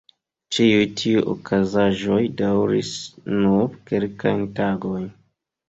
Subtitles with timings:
[0.55, 2.91] Ĉiuj tiuj okazaĵoj daŭris
[3.37, 5.09] nur kelkajn tagojn.